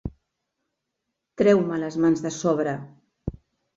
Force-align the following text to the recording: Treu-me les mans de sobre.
Treu-me 1.41 1.77
les 1.85 1.99
mans 2.07 2.25
de 2.27 2.35
sobre. 2.41 2.77